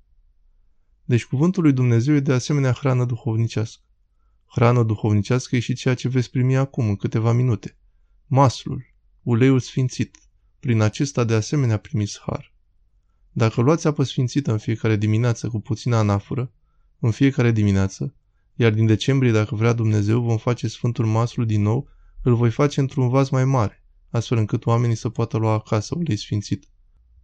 Deci 1.04 1.24
cuvântul 1.24 1.62
lui 1.62 1.72
Dumnezeu 1.72 2.14
e 2.14 2.20
de 2.20 2.32
asemenea 2.32 2.72
hrană 2.72 3.04
duhovnicească. 3.04 3.82
Hrană 4.46 4.82
duhovnicească 4.82 5.56
e 5.56 5.58
și 5.58 5.74
ceea 5.74 5.94
ce 5.94 6.08
veți 6.08 6.30
primi 6.30 6.56
acum, 6.56 6.88
în 6.88 6.96
câteva 6.96 7.32
minute. 7.32 7.74
Maslul, 8.32 8.84
uleiul 9.22 9.60
sfințit. 9.60 10.18
Prin 10.60 10.80
acesta 10.80 11.24
de 11.24 11.34
asemenea 11.34 11.76
primiți 11.76 12.20
har. 12.26 12.54
Dacă 13.32 13.60
luați 13.60 13.86
apă 13.86 14.02
sfințită 14.02 14.52
în 14.52 14.58
fiecare 14.58 14.96
dimineață 14.96 15.48
cu 15.48 15.60
puțină 15.60 15.96
anafură, 15.96 16.52
în 16.98 17.10
fiecare 17.10 17.50
dimineață, 17.50 18.14
iar 18.54 18.72
din 18.72 18.86
decembrie, 18.86 19.30
dacă 19.30 19.54
vrea 19.54 19.72
Dumnezeu, 19.72 20.20
vom 20.20 20.36
face 20.36 20.68
Sfântul 20.68 21.06
Maslu 21.06 21.44
din 21.44 21.62
nou, 21.62 21.88
îl 22.22 22.34
voi 22.34 22.50
face 22.50 22.80
într-un 22.80 23.08
vas 23.08 23.28
mai 23.28 23.44
mare, 23.44 23.84
astfel 24.10 24.38
încât 24.38 24.66
oamenii 24.66 24.96
să 24.96 25.08
poată 25.08 25.36
lua 25.36 25.52
acasă 25.52 25.94
ulei 25.98 26.16
sfințit. 26.16 26.68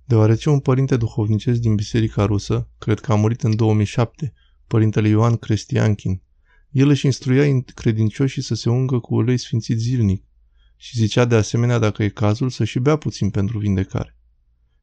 Deoarece 0.04 0.50
un 0.50 0.60
părinte 0.60 0.96
duhovnicesc 0.96 1.60
din 1.60 1.74
Biserica 1.74 2.24
Rusă, 2.24 2.68
cred 2.78 3.00
că 3.00 3.12
a 3.12 3.14
murit 3.14 3.42
în 3.42 3.56
2007, 3.56 4.32
părintele 4.66 5.08
Ioan 5.08 5.36
Crestianchin, 5.36 6.22
el 6.70 6.88
își 6.88 7.06
instruia 7.06 7.62
credincioșii 7.74 8.42
să 8.42 8.54
se 8.54 8.70
ungă 8.70 8.98
cu 8.98 9.14
ulei 9.14 9.36
sfințit 9.36 9.78
zilnic 9.78 10.24
și 10.76 10.96
zicea 10.96 11.24
de 11.24 11.34
asemenea 11.34 11.78
dacă 11.78 12.02
e 12.02 12.08
cazul 12.08 12.50
să 12.50 12.64
și 12.64 12.78
bea 12.78 12.96
puțin 12.96 13.30
pentru 13.30 13.58
vindecare. 13.58 14.16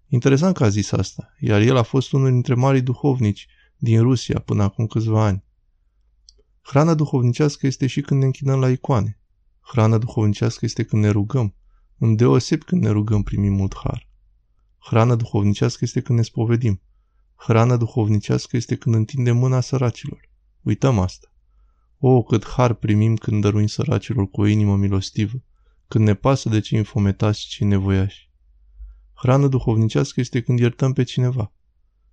Interesant 0.08 0.56
că 0.56 0.64
a 0.64 0.70
zis 0.70 0.92
asta, 0.92 1.34
iar 1.40 1.62
el 1.62 1.78
a 1.78 1.84
fost 1.84 2.12
unul 2.12 2.32
dintre 2.32 2.54
marii 2.54 2.82
duhovnici 2.82 3.48
din 3.78 4.02
Rusia 4.02 4.40
până 4.40 4.64
acum 4.64 4.88
câțiva 4.88 5.26
ani. 5.26 5.44
Hrana 6.62 6.94
duhovnicească 6.94 7.68
este 7.68 7.88
și 7.88 8.02
când 8.02 8.20
ne 8.20 8.26
închinăm 8.26 8.60
la 8.60 8.70
icoane. 8.70 9.20
Hrana 9.62 9.98
duhovnicească 9.98 10.66
este 10.66 10.84
când 10.84 11.04
ne 11.04 11.10
rugăm. 11.10 11.56
Îndeoseb 11.98 12.64
când 12.64 12.82
ne 12.82 12.90
rugăm 12.90 13.24
primim 13.24 13.54
mult 13.54 13.76
har. 13.84 14.10
Hrana 14.80 15.16
duhovnicească 15.16 15.80
este 15.82 16.02
când 16.02 16.18
ne 16.18 16.24
spovedim. 16.24 16.82
Hrana 17.36 17.78
duhovnicească 17.78 18.58
este 18.58 18.76
când 18.76 18.96
întindem 18.96 19.38
mâna 19.38 19.60
săracilor. 19.60 20.30
Uităm 20.62 21.00
asta. 21.00 21.28
O, 22.00 22.24
cât 22.24 22.48
har 22.48 22.74
primim 22.74 23.16
când 23.16 23.42
dăruim 23.42 23.68
săracilor 23.68 24.30
cu 24.30 24.42
o 24.42 24.46
inimă 24.46 24.76
milostivă, 24.76 25.44
când 25.94 26.06
ne 26.06 26.14
pasă 26.14 26.50
de 26.50 26.60
cei 26.60 26.78
infometați 26.78 27.42
și 27.42 27.48
cei 27.48 27.68
nevoiași. 27.68 28.30
Hrană 29.14 29.48
duhovnicească 29.48 30.20
este 30.20 30.42
când 30.42 30.60
iertăm 30.60 30.94
pe 30.94 31.04
cineva. 31.04 31.54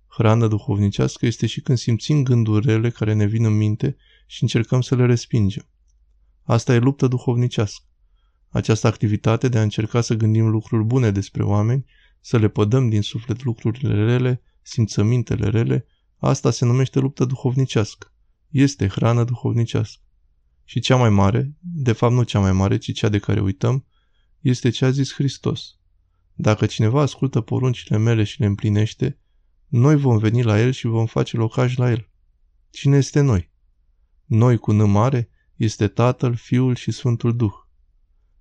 Hrană 0.07 0.47
duhovnicească 0.47 1.25
este 1.25 1.45
și 1.45 1.61
când 1.61 1.77
simțim 1.77 2.23
gânduri 2.23 2.65
rele 2.65 2.89
care 2.89 3.13
ne 3.13 3.25
vin 3.25 3.45
în 3.45 3.57
minte 3.57 3.95
și 4.27 4.43
încercăm 4.43 4.81
să 4.81 4.95
le 4.95 5.05
respingem. 5.05 5.67
Asta 6.43 6.73
e 6.73 6.77
luptă 6.77 7.07
duhovnicească. 7.07 7.85
Această 8.49 8.87
activitate 8.87 9.47
de 9.47 9.57
a 9.57 9.61
încerca 9.61 10.01
să 10.01 10.13
gândim 10.13 10.47
lucruri 10.47 10.83
bune 10.83 11.11
despre 11.11 11.43
oameni, 11.43 11.85
să 12.19 12.37
le 12.37 12.47
pădăm 12.47 12.89
din 12.89 13.01
suflet 13.01 13.43
lucrurile 13.43 14.03
rele, 14.03 14.41
simțămintele 14.61 15.49
rele, 15.49 15.85
asta 16.17 16.51
se 16.51 16.65
numește 16.65 16.99
luptă 16.99 17.25
duhovnicească. 17.25 18.13
Este 18.49 18.87
hrană 18.87 19.23
duhovnicească. 19.23 20.01
Și 20.71 20.79
cea 20.79 20.95
mai 20.95 21.09
mare, 21.09 21.55
de 21.59 21.91
fapt 21.91 22.13
nu 22.13 22.23
cea 22.23 22.39
mai 22.39 22.51
mare, 22.51 22.77
ci 22.77 22.93
cea 22.93 23.09
de 23.09 23.19
care 23.19 23.41
uităm, 23.41 23.85
este 24.39 24.69
ce 24.69 24.85
a 24.85 24.89
zis 24.89 25.13
Hristos. 25.13 25.77
Dacă 26.33 26.65
cineva 26.65 27.01
ascultă 27.01 27.41
poruncile 27.41 27.97
mele 27.97 28.23
și 28.23 28.39
le 28.39 28.45
împlinește, 28.45 29.19
noi 29.67 29.95
vom 29.95 30.17
veni 30.17 30.43
la 30.43 30.61
el 30.61 30.71
și 30.71 30.87
vom 30.87 31.05
face 31.05 31.37
locaj 31.37 31.75
la 31.77 31.91
el. 31.91 32.09
Cine 32.69 32.97
este 32.97 33.21
noi? 33.21 33.51
Noi 34.25 34.57
cu 34.57 34.71
N 34.71 34.89
mare 34.89 35.29
este 35.55 35.87
Tatăl, 35.87 36.35
Fiul 36.35 36.75
și 36.75 36.91
Sfântul 36.91 37.35
Duh. 37.35 37.53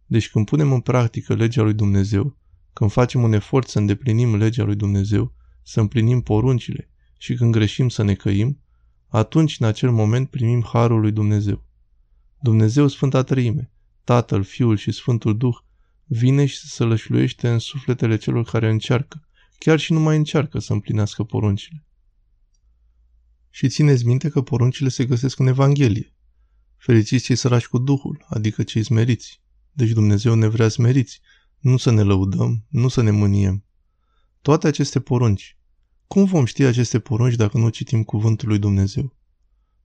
Deci 0.06 0.30
când 0.30 0.46
punem 0.46 0.72
în 0.72 0.80
practică 0.80 1.34
legea 1.34 1.62
lui 1.62 1.74
Dumnezeu, 1.74 2.36
când 2.72 2.90
facem 2.90 3.22
un 3.22 3.32
efort 3.32 3.68
să 3.68 3.78
îndeplinim 3.78 4.36
legea 4.36 4.64
lui 4.64 4.76
Dumnezeu, 4.76 5.34
să 5.62 5.80
împlinim 5.80 6.20
poruncile 6.20 6.90
și 7.18 7.34
când 7.34 7.52
greșim 7.52 7.88
să 7.88 8.02
ne 8.02 8.14
căim, 8.14 8.60
atunci 9.08 9.56
în 9.60 9.66
acel 9.66 9.90
moment 9.90 10.30
primim 10.30 10.62
harul 10.72 11.00
lui 11.00 11.12
Dumnezeu. 11.12 11.68
Dumnezeu 12.42 12.88
Sfânta 12.88 13.22
Trăime, 13.22 13.70
Tatăl, 14.04 14.42
Fiul 14.42 14.76
și 14.76 14.92
Sfântul 14.92 15.36
Duh, 15.36 15.56
vine 16.04 16.46
și 16.46 16.56
se 16.56 16.66
sălășluiește 16.66 17.48
în 17.48 17.58
sufletele 17.58 18.16
celor 18.16 18.44
care 18.44 18.70
încearcă, 18.70 19.28
chiar 19.58 19.78
și 19.78 19.92
nu 19.92 20.00
mai 20.00 20.16
încearcă 20.16 20.58
să 20.58 20.72
împlinească 20.72 21.24
poruncile. 21.24 21.86
Și 23.50 23.68
țineți 23.68 24.06
minte 24.06 24.28
că 24.28 24.42
poruncile 24.42 24.88
se 24.88 25.04
găsesc 25.04 25.38
în 25.38 25.46
Evanghelie. 25.46 26.14
Fericiți 26.76 27.24
cei 27.24 27.36
săraci 27.36 27.66
cu 27.66 27.78
Duhul, 27.78 28.24
adică 28.28 28.62
cei 28.62 28.82
smeriți. 28.82 29.40
Deci 29.72 29.90
Dumnezeu 29.90 30.34
ne 30.34 30.46
vrea 30.46 30.68
smeriți, 30.68 31.20
nu 31.58 31.76
să 31.76 31.90
ne 31.90 32.02
lăudăm, 32.02 32.66
nu 32.68 32.88
să 32.88 33.02
ne 33.02 33.10
mâniem. 33.10 33.64
Toate 34.42 34.66
aceste 34.66 35.00
porunci. 35.00 35.58
Cum 36.06 36.24
vom 36.24 36.44
ști 36.44 36.62
aceste 36.62 36.98
porunci 36.98 37.34
dacă 37.34 37.58
nu 37.58 37.68
citim 37.68 38.02
cuvântul 38.02 38.48
lui 38.48 38.58
Dumnezeu? 38.58 39.16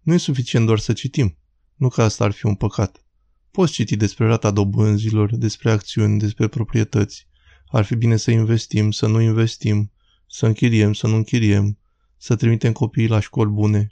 Nu 0.01 0.13
e 0.13 0.17
suficient 0.17 0.65
doar 0.65 0.79
să 0.79 0.93
citim, 0.93 1.37
nu 1.75 1.89
că 1.89 2.01
asta 2.01 2.23
ar 2.23 2.31
fi 2.31 2.45
un 2.45 2.55
păcat. 2.55 3.05
Poți 3.51 3.71
citi 3.71 3.95
despre 3.95 4.25
rata 4.25 4.51
dobânzilor, 4.51 5.35
despre 5.35 5.71
acțiuni, 5.71 6.19
despre 6.19 6.47
proprietăți. 6.47 7.27
Ar 7.67 7.85
fi 7.85 7.95
bine 7.95 8.17
să 8.17 8.31
investim, 8.31 8.91
să 8.91 9.07
nu 9.07 9.21
investim, 9.21 9.91
să 10.27 10.45
închiriem, 10.45 10.93
să 10.93 11.07
nu 11.07 11.15
închiriem, 11.15 11.79
să 12.17 12.35
trimitem 12.35 12.71
copiii 12.71 13.07
la 13.07 13.19
școli 13.19 13.49
bune. 13.49 13.89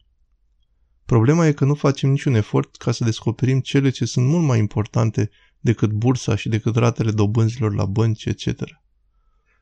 Problema 1.06 1.48
e 1.48 1.52
că 1.52 1.66
nu 1.66 1.74
facem 1.74 2.10
niciun 2.10 2.34
efort 2.34 2.76
ca 2.76 2.92
să 2.92 3.04
descoperim 3.04 3.60
cele 3.60 3.90
ce 3.90 4.06
sunt 4.06 4.28
mult 4.28 4.46
mai 4.46 4.60
importante 4.60 5.30
decât 5.60 5.92
bursa 5.92 6.36
și 6.36 6.50
decât 6.50 6.76
ratele 6.76 7.12
dobânzilor 7.12 7.74
la 7.74 7.86
bănci, 7.86 8.26
etc. 8.26 8.64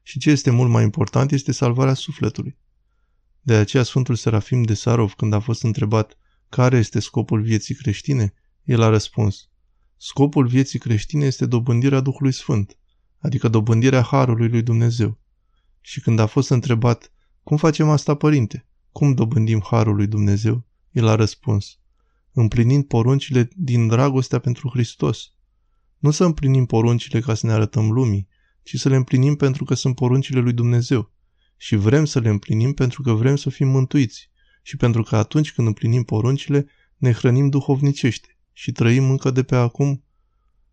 Și 0.03 0.19
ce 0.19 0.29
este 0.29 0.49
mult 0.49 0.69
mai 0.69 0.83
important 0.83 1.31
este 1.31 1.51
salvarea 1.51 1.93
sufletului. 1.93 2.57
De 3.41 3.53
aceea 3.53 3.83
Sfântul 3.83 4.15
Serafim 4.15 4.63
de 4.63 4.73
Sarov, 4.73 5.13
când 5.13 5.33
a 5.33 5.39
fost 5.39 5.63
întrebat 5.63 6.17
care 6.51 6.77
este 6.77 7.00
scopul 7.00 7.41
vieții 7.41 7.75
creștine, 7.75 8.34
el 8.63 8.81
a 8.81 8.89
răspuns, 8.89 9.50
Scopul 9.98 10.48
vieții 10.48 10.79
creștine 10.79 11.25
este 11.25 11.46
dobândirea 11.46 12.00
Duhului 12.00 12.31
Sfânt, 12.31 12.77
adică 13.17 13.48
dobândirea 13.48 14.01
Harului 14.01 14.50
lui 14.50 14.62
Dumnezeu. 14.62 15.20
Și 15.81 16.01
când 16.01 16.20
a 16.20 16.25
fost 16.25 16.50
întrebat, 16.50 17.12
cum 17.43 17.58
facem 17.58 17.89
asta, 17.89 18.15
părinte? 18.15 18.67
Cum 18.91 19.13
dobândim 19.13 19.62
Harul 19.63 19.96
lui 19.96 20.08
Dumnezeu? 20.08 20.67
El 20.91 21.08
a 21.08 21.15
răspuns, 21.15 21.79
împlinind 22.31 22.86
poruncile 22.86 23.50
din 23.55 23.88
dragostea 23.88 24.39
pentru 24.39 24.70
Hristos. 24.70 25.34
Nu 25.98 26.12
să 26.12 26.24
împlinim 26.24 26.65
poruncile 26.65 27.20
ca 27.20 27.34
să 27.34 27.46
ne 27.46 27.51
arătăm 27.51 27.91
lumii, 27.91 28.27
ci 28.63 28.75
să 28.75 28.89
le 28.89 28.96
împlinim 28.96 29.36
pentru 29.36 29.63
că 29.63 29.74
sunt 29.74 29.96
poruncile 29.96 30.39
lui 30.39 30.53
Dumnezeu. 30.53 31.12
Și 31.58 31.75
vrem 31.75 32.05
să 32.05 32.20
le 32.20 32.29
împlinim 32.29 32.74
pentru 32.74 33.01
că 33.01 33.12
vrem 33.13 33.36
să 33.36 33.50
fim 33.50 33.67
mântuiți 33.67 34.30
și 34.61 34.77
pentru 34.77 35.03
că 35.03 35.15
atunci 35.15 35.53
când 35.53 35.67
împlinim 35.67 36.03
poruncile, 36.03 36.67
ne 36.97 37.11
hrănim 37.11 37.49
duhovnicește 37.49 38.37
și 38.53 38.71
trăim 38.71 39.09
încă 39.09 39.31
de 39.31 39.43
pe 39.43 39.55
acum. 39.55 40.03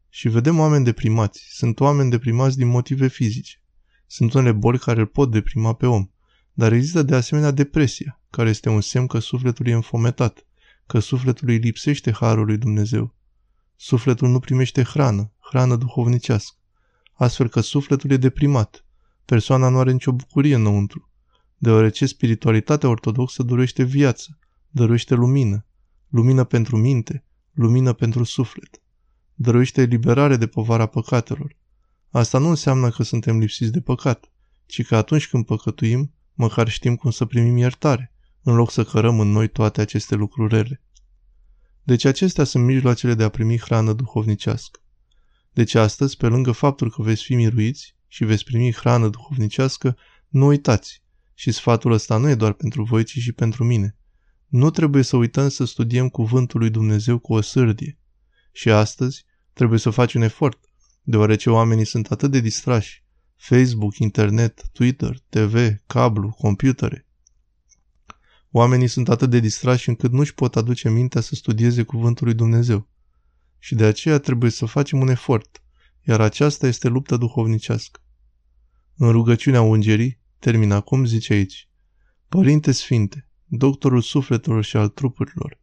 Și 0.09 0.29
vedem 0.29 0.59
oameni 0.59 0.85
deprimați. 0.85 1.47
Sunt 1.51 1.81
oameni 1.81 2.11
deprimați 2.11 2.57
din 2.57 2.67
motive 2.67 3.09
fizice. 3.09 3.63
Sunt 4.07 4.33
unele 4.33 4.53
boli 4.53 4.79
care 4.79 5.01
îl 5.01 5.07
pot 5.07 5.31
deprima 5.31 5.73
pe 5.73 5.87
om. 5.87 6.09
Dar 6.53 6.73
există 6.73 7.03
de 7.03 7.15
asemenea 7.15 7.51
depresia, 7.51 8.21
care 8.31 8.49
este 8.49 8.69
un 8.69 8.81
semn 8.81 9.07
că 9.07 9.19
sufletul 9.19 9.67
e 9.67 9.73
înfometat, 9.73 10.47
că 10.87 10.99
sufletul 10.99 11.49
îi 11.49 11.57
lipsește 11.57 12.13
harul 12.13 12.47
lui 12.47 12.57
Dumnezeu. 12.57 13.15
Sufletul 13.77 14.29
nu 14.29 14.39
primește 14.39 14.83
hrană, 14.83 15.33
hrană 15.39 15.77
duhovnicească, 15.77 16.57
astfel 17.13 17.49
că 17.49 17.61
sufletul 17.61 18.11
e 18.11 18.17
deprimat. 18.17 18.85
Persoana 19.25 19.69
nu 19.69 19.79
are 19.79 19.93
nicio 19.93 20.13
bucurie 20.13 20.55
înăuntru, 20.55 21.08
deoarece 21.59 22.07
spiritualitatea 22.07 22.89
ortodoxă 22.89 23.43
dorește 23.43 23.83
viață, 23.83 24.39
dorește 24.71 25.15
lumină, 25.15 25.67
lumină 26.09 26.45
pentru 26.45 26.77
minte, 26.77 27.25
lumină 27.53 27.93
pentru 27.93 28.25
suflet. 28.25 28.83
Dăruiește 29.35 29.81
eliberare 29.81 30.37
de 30.37 30.47
povara 30.47 30.87
păcatelor. 30.87 31.57
Asta 32.11 32.39
nu 32.39 32.49
înseamnă 32.49 32.91
că 32.91 33.03
suntem 33.03 33.39
lipsiți 33.39 33.73
de 33.73 33.81
păcat, 33.81 34.31
ci 34.67 34.87
că 34.87 34.97
atunci 34.97 35.29
când 35.29 35.45
păcătuim, 35.45 36.13
măcar 36.35 36.69
știm 36.69 36.97
cum 36.97 37.11
să 37.11 37.25
primim 37.25 37.57
iertare, 37.57 38.13
în 38.43 38.55
loc 38.55 38.71
să 38.71 38.85
cărăm 38.85 39.21
în 39.21 39.29
noi 39.29 39.49
toate 39.49 39.81
aceste 39.81 40.15
lucruri 40.15 40.55
rele. 40.55 40.83
Deci 41.83 42.05
acestea 42.05 42.45
sunt 42.45 42.65
mijloacele 42.65 43.15
de 43.15 43.23
a 43.23 43.29
primi 43.29 43.59
hrană 43.59 43.93
duhovnicească. 43.93 44.81
Deci 45.53 45.75
astăzi, 45.75 46.17
pe 46.17 46.27
lângă 46.27 46.53
faptul 46.53 46.91
că 46.91 47.03
veți 47.03 47.23
fi 47.23 47.35
miruiți 47.35 47.97
și 48.07 48.25
veți 48.25 48.45
primi 48.45 48.73
hrană 48.73 49.09
duhovnicească, 49.09 49.97
nu 50.29 50.47
uitați. 50.47 51.03
Și 51.41 51.53
sfatul 51.53 51.93
ăsta 51.93 52.17
nu 52.17 52.29
e 52.29 52.35
doar 52.35 52.53
pentru 52.53 52.83
voi, 52.83 53.05
ci 53.05 53.19
și 53.19 53.33
pentru 53.33 53.65
mine. 53.65 53.97
Nu 54.47 54.71
trebuie 54.71 55.03
să 55.03 55.17
uităm 55.17 55.49
să 55.49 55.65
studiem 55.65 56.09
cuvântul 56.09 56.61
lui 56.61 56.71
Dumnezeu 56.71 57.19
cu 57.19 57.35
o 57.35 57.41
sârdie. 57.41 57.99
Și 58.53 58.71
astăzi 58.71 59.25
trebuie 59.53 59.79
să 59.79 59.91
faci 59.91 60.15
un 60.15 60.23
efort, 60.23 60.59
deoarece 61.03 61.51
oamenii 61.51 61.85
sunt 61.85 62.11
atât 62.11 62.31
de 62.31 62.41
distrași. 62.41 63.05
Facebook, 63.37 63.99
internet, 63.99 64.69
Twitter, 64.73 65.19
TV, 65.29 65.75
cablu, 65.87 66.31
computere. 66.31 67.07
Oamenii 68.51 68.89
sunt 68.89 69.09
atât 69.09 69.31
de 69.31 69.41
distrași 69.41 69.89
încât 69.89 70.13
nu-și 70.13 70.35
pot 70.35 70.57
aduce 70.57 70.91
mintea 70.91 71.21
să 71.21 71.35
studieze 71.35 71.83
cuvântul 71.83 72.27
lui 72.27 72.35
Dumnezeu. 72.35 72.89
Și 73.59 73.75
de 73.75 73.85
aceea 73.85 74.19
trebuie 74.19 74.51
să 74.51 74.67
facem 74.67 75.01
un 75.01 75.09
efort, 75.09 75.63
iar 76.03 76.21
aceasta 76.21 76.67
este 76.67 76.89
lupta 76.89 77.17
duhovnicească. 77.17 78.01
În 78.97 79.11
rugăciunea 79.11 79.63
ungerii, 79.63 80.27
termin 80.39 80.71
acum, 80.71 81.05
zice 81.05 81.33
aici, 81.33 81.69
Părinte 82.29 82.73
Sfinte, 82.73 83.29
doctorul 83.45 84.01
sufletelor 84.01 84.65
și 84.65 84.77
al 84.77 84.89
trupurilor, 84.89 85.61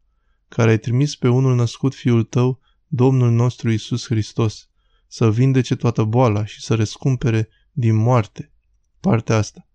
care 0.48 0.70
ai 0.70 0.80
trimis 0.80 1.16
pe 1.16 1.28
unul 1.28 1.56
născut 1.56 1.96
fiul 1.96 2.24
tău, 2.24 2.60
Domnul 2.88 3.32
nostru 3.32 3.72
Isus 3.72 4.06
Hristos, 4.06 4.70
să 5.08 5.32
vindece 5.32 5.76
toată 5.76 6.04
boala 6.04 6.46
și 6.46 6.62
să 6.62 6.76
răscumpere 6.76 7.50
din 7.72 7.96
moarte. 7.96 8.52
Partea 9.00 9.36
asta. 9.36 9.68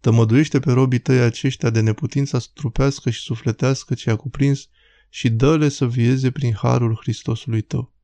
Tămăduiește 0.00 0.58
pe 0.60 0.72
robii 0.72 0.98
tăi 0.98 1.18
aceștia 1.18 1.70
de 1.70 1.80
neputința 1.80 2.38
trupească 2.54 3.10
și 3.10 3.20
sufletească 3.20 3.94
ce 3.94 4.10
a 4.10 4.16
cuprins 4.16 4.68
și 5.08 5.30
dă-le 5.30 5.68
să 5.68 5.86
vieze 5.86 6.30
prin 6.30 6.54
harul 6.54 6.98
Hristosului 7.00 7.60
tău. 7.60 7.94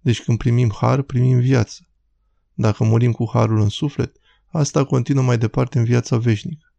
Deci 0.00 0.22
când 0.22 0.38
primim 0.38 0.72
har, 0.80 1.02
primim 1.02 1.38
viață. 1.38 1.88
Dacă 2.54 2.84
murim 2.84 3.12
cu 3.12 3.30
harul 3.32 3.60
în 3.60 3.68
suflet, 3.68 4.16
asta 4.56 4.84
continuă 4.84 5.22
mai 5.22 5.38
departe 5.38 5.78
în 5.78 5.84
viața 5.84 6.16
veșnică. 6.16 6.74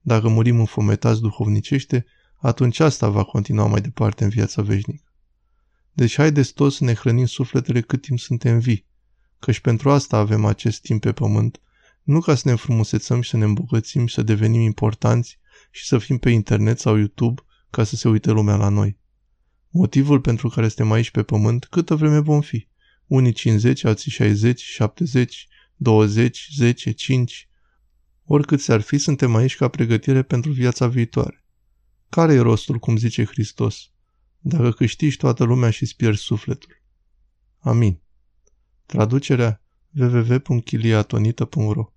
Dacă 0.00 0.28
murim 0.28 0.58
înfometați 0.58 1.20
duhovnicește, 1.20 2.06
atunci 2.36 2.80
asta 2.80 3.08
va 3.08 3.24
continua 3.24 3.66
mai 3.66 3.80
departe 3.80 4.24
în 4.24 4.30
viața 4.30 4.62
veșnică. 4.62 5.12
Deci 5.92 6.14
haideți 6.16 6.52
toți 6.52 6.76
să 6.76 6.84
ne 6.84 6.94
hrănim 6.94 7.26
sufletele 7.26 7.80
cât 7.80 8.02
timp 8.02 8.18
suntem 8.18 8.58
vii, 8.58 8.86
căci 9.38 9.60
pentru 9.60 9.90
asta 9.90 10.16
avem 10.16 10.44
acest 10.44 10.80
timp 10.80 11.00
pe 11.00 11.12
pământ, 11.12 11.60
nu 12.02 12.20
ca 12.20 12.34
să 12.34 12.42
ne 12.44 12.50
înfrumusețăm 12.50 13.20
și 13.20 13.30
să 13.30 13.36
ne 13.36 13.44
îmbogățim 13.44 14.06
și 14.06 14.14
să 14.14 14.22
devenim 14.22 14.60
importanți 14.60 15.38
și 15.70 15.86
să 15.86 15.98
fim 15.98 16.18
pe 16.18 16.30
internet 16.30 16.78
sau 16.78 16.96
YouTube 16.96 17.42
ca 17.70 17.84
să 17.84 17.96
se 17.96 18.08
uite 18.08 18.30
lumea 18.30 18.56
la 18.56 18.68
noi. 18.68 18.98
Motivul 19.70 20.20
pentru 20.20 20.48
care 20.48 20.68
suntem 20.68 20.92
aici 20.92 21.10
pe 21.10 21.22
pământ, 21.22 21.64
câtă 21.64 21.94
vreme 21.94 22.18
vom 22.18 22.40
fi. 22.40 22.68
Unii 23.06 23.32
50, 23.32 23.84
alții 23.84 24.10
60, 24.10 24.60
70, 24.60 25.48
20, 25.78 26.48
10, 26.54 26.90
5. 26.90 27.48
Oricât 28.24 28.60
s-ar 28.60 28.80
fi, 28.80 28.98
suntem 28.98 29.34
aici 29.34 29.56
ca 29.56 29.68
pregătire 29.68 30.22
pentru 30.22 30.50
viața 30.50 30.86
viitoare. 30.86 31.44
Care 32.08 32.32
e 32.32 32.38
rostul, 32.38 32.78
cum 32.78 32.96
zice 32.96 33.24
Hristos, 33.24 33.90
dacă 34.38 34.70
câștigi 34.70 35.16
toată 35.16 35.44
lumea 35.44 35.70
și 35.70 35.82
îți 35.82 35.96
pierzi 35.96 36.22
sufletul? 36.22 36.82
Amin. 37.58 38.00
Traducerea 38.86 39.62
www.chiliatonita.ro 39.94 41.92